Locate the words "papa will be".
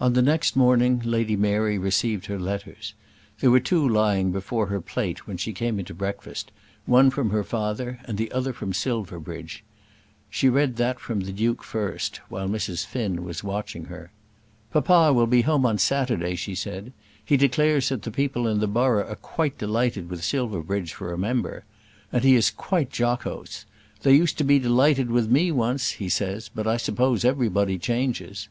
14.72-15.42